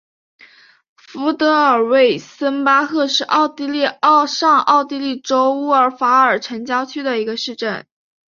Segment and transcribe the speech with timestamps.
[0.95, 3.83] 福德尔魏森巴赫是奥地利
[4.27, 7.85] 上奥地利州乌尔法尔城郊县的一个市镇。